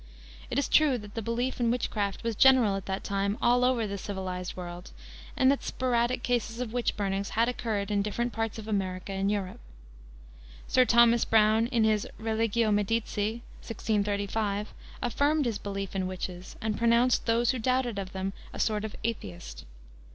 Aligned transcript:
It 0.49 0.57
is 0.57 0.67
true 0.67 0.97
that 0.97 1.13
the 1.13 1.21
belief 1.21 1.59
in 1.59 1.69
witchcraft 1.69 2.23
was 2.23 2.35
general 2.35 2.75
at 2.75 2.87
that 2.87 3.03
time 3.03 3.37
all 3.39 3.63
over 3.63 3.85
the 3.85 3.99
civilized 3.99 4.57
world, 4.57 4.89
and 5.37 5.51
that 5.51 5.61
sporadic 5.61 6.23
cases 6.23 6.59
of 6.59 6.73
witch 6.73 6.97
burnings 6.97 7.29
had 7.37 7.47
occurred 7.47 7.91
in 7.91 8.01
different 8.01 8.33
parts 8.33 8.57
of 8.57 8.67
America 8.67 9.11
and 9.11 9.29
Europe. 9.31 9.59
Sir 10.65 10.85
Thomas 10.85 11.23
Browne, 11.23 11.67
in 11.67 11.83
his 11.83 12.07
Religio 12.17 12.71
Medici, 12.71 13.43
1635, 13.61 14.73
affirmed 15.03 15.45
his 15.45 15.59
belief 15.59 15.95
in 15.95 16.07
witches, 16.07 16.55
and 16.61 16.79
pronounced 16.79 17.27
those 17.27 17.51
who 17.51 17.59
doubted 17.59 17.99
of 17.99 18.11
them 18.11 18.33
"a 18.53 18.59
sort 18.59 18.83
of 18.83 18.95
atheist." 19.03 19.65